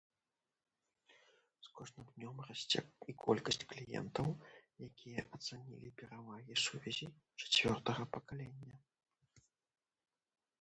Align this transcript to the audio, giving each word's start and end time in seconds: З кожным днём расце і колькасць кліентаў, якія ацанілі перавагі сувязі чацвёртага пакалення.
З 1.65 1.73
кожным 1.79 2.07
днём 2.15 2.39
расце 2.47 2.81
і 3.13 3.15
колькасць 3.23 3.61
кліентаў, 3.73 4.27
якія 4.87 5.27
ацанілі 5.39 5.93
перавагі 6.01 6.59
сувязі 6.65 7.07
чацвёртага 7.39 8.03
пакалення. 8.19 8.75